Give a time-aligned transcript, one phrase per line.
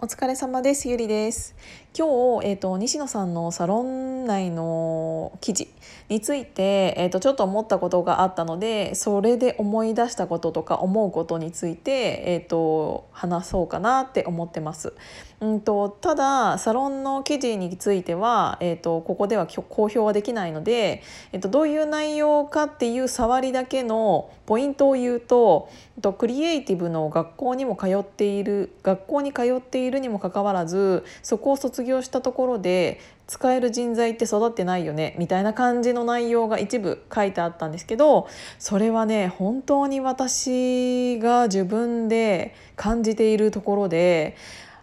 [0.00, 0.88] お疲れ様です。
[0.88, 1.56] ゆりです。
[1.92, 5.74] 今日、えーと、西野さんのサロン内の記事
[6.08, 14.94] について、えーと、ちょっと思ったことがあったのでそれで思い出したこととか思うことについて、えーと、話そうかなって思ってます。
[15.44, 21.02] んと、ただサロンの記事については、えー、とここでは公表はできないので、
[21.32, 25.68] えー、とどういう内容かっていう触りだけのポイントを言うと
[26.00, 38.26] とクリエイティブの学校にも通っている学校に通っているにもかかわらずそこを卒業したところで使える人材って育ってないよねみたいな感じの内容が一部書いてあったんですけど
[38.58, 44.36] それはね本当に私が自分で感じているところで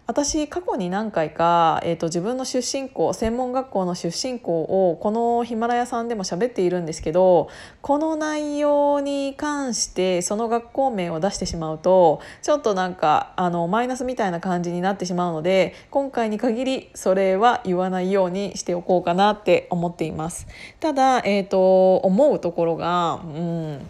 [0.06, 7.48] 私過去に何回か、えーと、自分の出身校専門学校の出身校をこのヒマラヤさんでも喋っているんですけど
[7.82, 20.46] この内容に関してその学校名を出してしまうとちょっとなんかあのマイナスみたいな感じになってしまうので今回に限りそれは言わないようにしておこうかなって思っています。
[20.78, 23.86] ただ、えーと、思うところが、うん、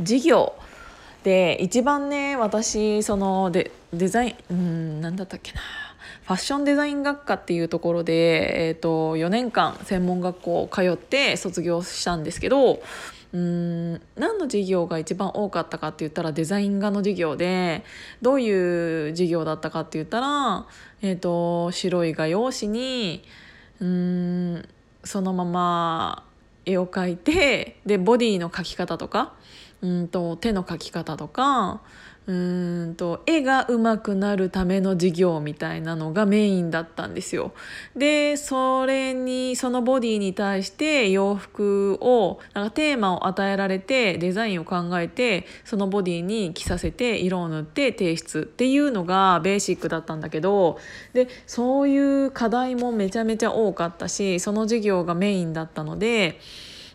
[0.00, 0.54] 事業
[1.24, 5.60] で一番ね私そのでデザインうん何だったっけな。
[6.24, 12.80] ファッションデザイン学科っていうところで、えーと、4年間専門学校通って卒業したんですけど
[13.34, 17.84] うん何の授業が一番多かったかって言ったらデザイン画の授業で
[18.22, 20.66] どういう授業だったかって言ったら、
[21.02, 23.22] えーと白い画用紙に
[23.80, 24.68] うん
[25.02, 26.24] そのまま
[26.64, 29.34] 絵を描いてでボディの描き方とか
[29.84, 31.82] うんと手の描き方とか
[32.26, 37.52] うんと絵が上手くなるための授業みたいなのがメインだったんですよ。
[37.94, 50.78] でそれにそのボディに対して洋服をなんかテーマを与えられてデザインを考えてそのボディに着させて色を塗って提出っていうのがベーシックだったんだけど
[51.12, 56.40] でそういう課題もめちゃめちゃ多かったしその授業がメインだったので。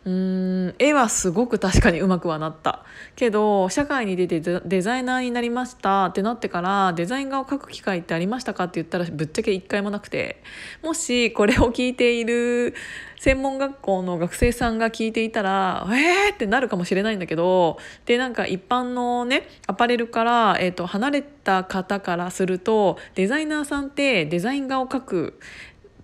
[0.09, 2.83] うん絵はすごく確かにうまくはなった。
[3.15, 6.05] けど社会に出てデザイナーになりました。
[6.05, 10.41] ってなってからデザイン画を描く機会ってありましたかって言ったらぶっちゃけ一回もなくて。
[10.81, 12.73] もしこれを聞いている
[13.17, 25.39] 専門学校の学生さんが聞いていたらえーってなるかもしれないんだけどでなんか一般のねアパレルから、えーと離れた方からするとデザイナーさんってデザイン画を描く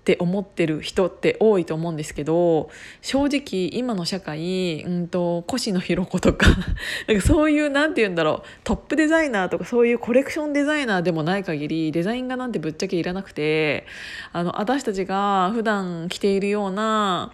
[0.06, 2.70] って思ってる人って多いと思うんですけど
[3.02, 6.46] 正直今の社会、うんと、越野ひろ子とか
[7.10, 13.88] なんかそういう何て言うんだろうトップデザイナーとかそういうコレクションデザイナーでもない限りデザイン画なんてぶっちゃけいらなくて
[14.32, 17.34] あの私たちが普段着ているような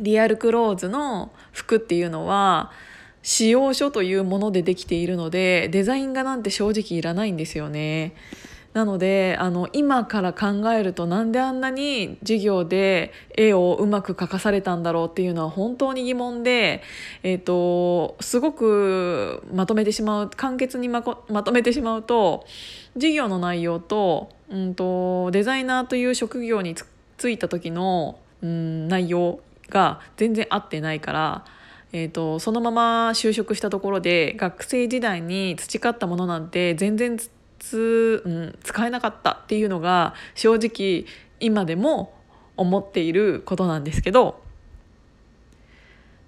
[0.00, 2.72] リアルクローズの服っていうのは
[3.22, 8.14] 使用書というものでできているのでデザイン画なんて正直いらないんですよね。
[8.74, 16.82] なのであの今から考えるとなんであんなに授業で絵をうまく描かされたんだろうっていうのは本当に疑問で、
[17.22, 22.44] えーと、すごくまとめてしまう簡潔にままとめてしまうと
[22.94, 26.76] 授業の内容と,、うんと、デザイナーという職業に
[27.16, 29.40] 就いた時の、うん、内容
[29.70, 31.44] が全然合ってないから。
[31.90, 37.16] えーとそのまま就職したところで学生時代に培ったものなんて全然
[37.58, 41.06] つ、うん、使えなかったっていうのが正直
[41.40, 42.14] 今でも
[42.56, 44.42] 思っていることなんですけど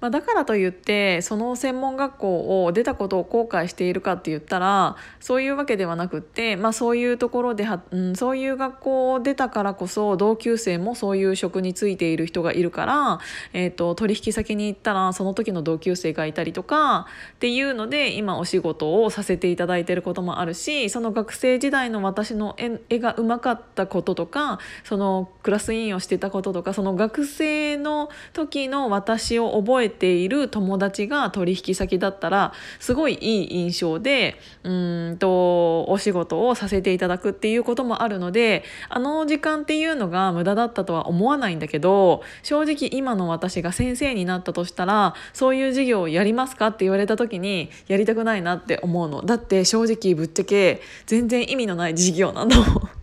[0.01, 13.21] まあ、だからといってその専門学校を出たことを後悔しているかって言ったらそういうわけではなくって、まあ、そういうところでは、うん、そういう学校を出たからこそ同級生もそういう職に就いている人がいるから、
[13.53, 34.71] えーと、取引先に行ったらその時の同級生がいたりとかっていうので今お仕事をさせていただいてることもあるしその学生時代の私の絵がうまかったこととかそのクラス委員をしてたこととかその学生の時の私を覚えてている友達が取引先だったらすごいいい印象でう
[35.13, 53.00] んとお仕事をさせていただくっていうこともあるのであの時間っていうのが無駄だったとは思わないんだけど正直今の私が先生になったとしたらそういう授業をやりますかって言われた時にやりたくないなって思うのだって正直ぶっちゃけ全然意味のない授業なんだもん。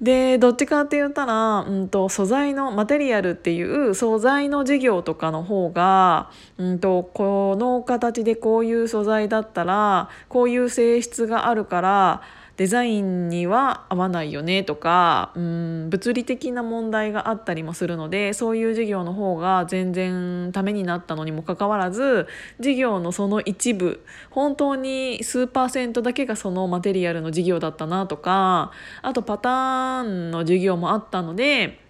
[0.00, 12.22] でどっちかって言ったら、うんと、素材のマテリアルっていう素材の授業とかの方が、うんと、この形でこういう素材だったらこういう性質があるから
[12.60, 22.26] デザインには合わないよねとかうん物理的な問題があったりもするのでそういう事業の方が全然ためになったのにもかかわらず
[22.58, 31.80] 事業のその一部本当に数パーセントだけがそのマテリアルの事業だったなとかあとパターンの事業もあったので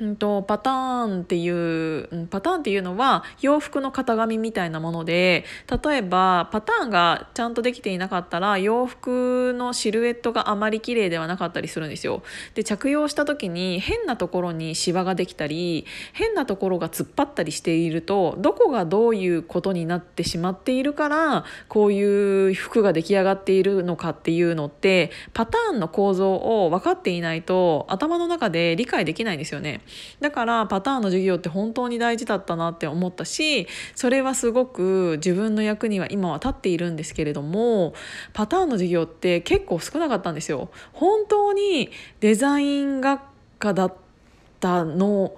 [0.00, 5.44] うんと、パターンっていうパターンっていうのは洋服の型紙みたいなもので
[5.84, 12.22] 例えばパターンがちゃんとできていなかったら洋服のシルエットがあまり綺麗ではなかったりするんですよ。
[12.54, 29.82] で着用した時に変なところにシワができたり変なところが突っ張ったりしているとどこがどういうことになってしまっているからこういう服が出来上がっているのかっていうのってパターンの構造を分かっていないと頭の中で理解できないんですよね。
[30.20, 37.94] だからパターンの授業って本当に大事だったなって思ったしそれはすごく自分の役には今は立っているんですけれども
[38.32, 40.70] パターンの授業って結構少なかったんですよ。
[40.92, 41.90] 本当に
[42.20, 43.20] デザイン学
[43.58, 43.94] 科だっ
[44.60, 45.34] たの、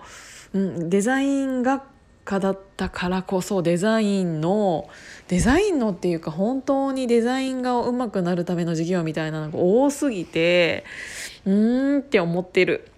[0.52, 1.82] うん、デザイン学
[2.24, 4.88] 科だったからこそデザインの
[5.28, 10.84] デザインのっていうか本当にデザインが上手くなるための授業みたいなのが多すぎて
[11.44, 12.91] うーんって思ってる。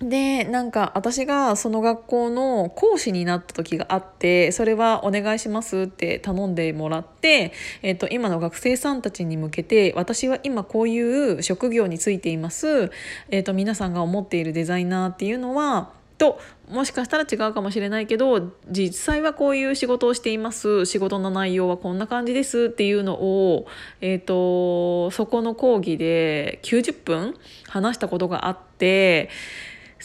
[0.00, 12.90] でなんか私がその学校の講師になった時があってそれはお願いしますって頼んでもらって、えー、と今の学生さんたちに向けて私は今こういう職業についています、
[13.30, 16.40] えー、と皆さんが思っているデザイナーっていうのはと
[16.70, 23.66] もしかしたら違うかもしれないけど実際はこういう仕事をしています仕事の内容はこんな感じですっていうのを、
[24.02, 27.34] えーとそこの講義で90分
[27.68, 29.30] 話したことがあって。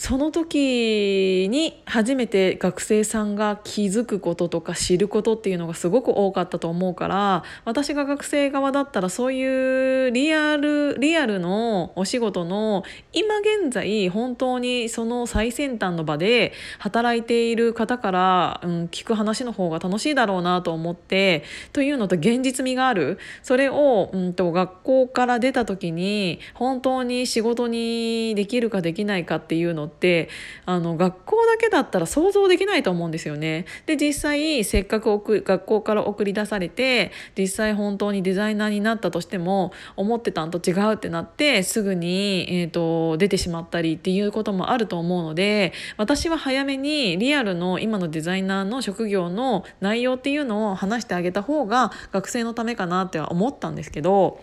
[0.02, 12.82] その時に初めて学生さんが気づくこととか知ることっていうのがすごく多かったと思うから私が学生側だったらそういうリアルリアルのお仕事の
[13.12, 23.18] 今現在本当にその最先端の場で働いている方から、うん、聞く話の方が楽しいだろうなと思ってというのと現実味がある。
[23.42, 30.28] それを、うんと、学校から出た時に本当に仕事にできるかできないかっていうののって
[30.66, 33.66] あの学校だけだったら想像できないと思うんですよね。
[33.86, 54.40] で実際せっかく学校から送り出されて実際本当にデザイナーになったとしても思ってたんと違うってなってすぐに、えーと、出てしまったりっていうこともあると思うので私は早めにリアルの今のデザイナーの職業の内容っていうのを話してあげた方が学生のためかなっては思ったんですけど。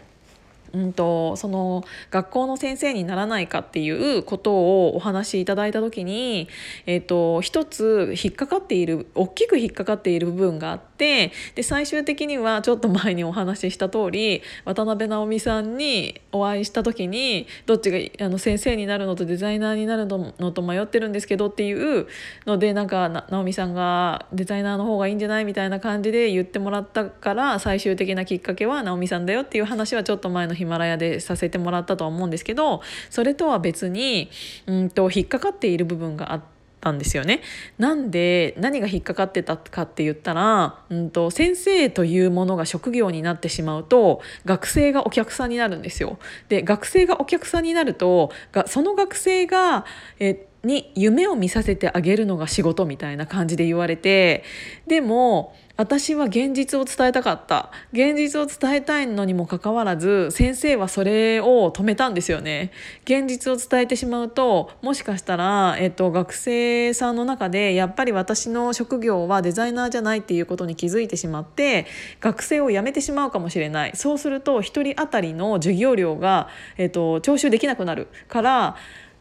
[0.74, 6.48] うんと、その学校の先生にならないかっていうことをお話しいただいた時に、
[6.86, 11.32] えーと、一つ引っかかっている大きく引っかかっている部分があってで
[11.64, 22.08] 最終的にはちょっと前にお話しした通り渡辺直美さんにお会いした時にどっちがあの先生になるのとデザイナーになるのと迷ってるんですけどっていう
[22.46, 34.30] のでなんか直美さんがデザイナーの方がいいんじゃないみたいな感じで言ってもらったから最終的なきっかけは直美さんだよっていう話はちょっと前のヒマラヤでさせてもらったとは思うんですけどそれとは別に
[34.68, 36.59] うんと引っかかっている部分があって。
[36.80, 37.42] たんですよね。
[37.78, 46.20] なんで何が引っかかってたかって言ったら、うんと、先生というものが職業になってしまうと学生がお客さんになるんですよ。
[46.48, 49.86] で学生がお客さんになるとがその学生が
[50.20, 54.44] えに夢を見させてあげるのが仕事みたいな感じで言われて
[54.88, 57.72] でも私は現実を伝えたかった。
[57.94, 62.72] 現実を伝えたいのにもかかわらず先生はそれを止めたんですよね。
[63.06, 71.86] 現実を伝えてしまうともしかしたら、えっと、学生さんの中でやっぱり私の職業はデザイナーじゃないっていうことに気づいてしまって
[72.20, 73.92] 学生を辞めてしまうかもしれない。
[73.96, 78.76] そうすると1人当たりの授業料が、えっと、徴収できなくなるから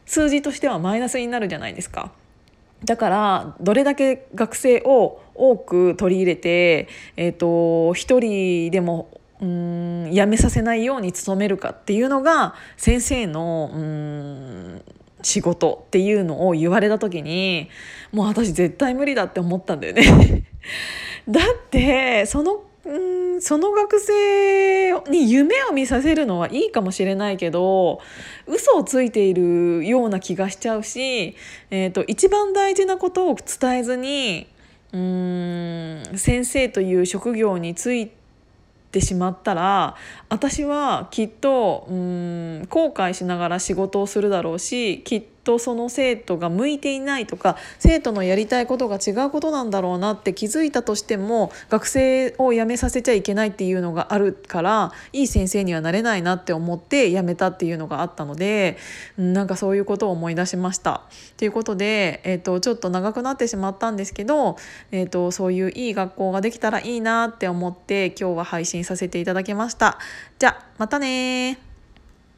[0.09, 2.13] 数字としてはマイナスになるじゃないですか。
[2.85, 9.11] だからどれだけ学生を多く取り入れて、えーと、一人でも
[9.41, 14.83] うん辞めさせないように努めるかっていうのが先生のうん
[15.23, 17.69] 仕事っていうのを言われた時に
[18.13, 20.45] もう私絶対無理だって思ったんだよね
[21.29, 28.01] だってそのうんその学生に夢を見させるのはいいかもしれないけど
[28.47, 31.37] 嘘をついているような気がしちゃうし、
[31.71, 34.47] えーと、一番大事なことを伝えずに
[34.93, 38.11] うん先生という職業につい
[38.91, 39.95] てしまったら
[40.31, 58.77] 私はきっとうん後悔しながら仕事をするだろうしきっととその生徒が向いていないとか生徒のやりたいことが違うことなんだろうなって気づいたとしても学生を辞めさせちゃいけないっていうのがあるからいい先生にはなれないなって思って辞めたっていうのがあったので
[59.17, 61.01] なんかそういうことを思い出しました。
[61.39, 64.59] ということで、えーと、ちょっと長くなってしまったんですけど、
[64.91, 69.99] えーとそういういい学校ができたらいいなって思って今日は配信させていただきました。
[70.39, 71.68] じゃまたね